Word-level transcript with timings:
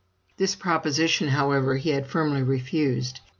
This 0.37 0.55
proposition, 0.55 1.27
however, 1.27 1.75
he 1.77 1.91
had 1.91 2.07
firmly 2.07 2.41
refused. 2.41 3.19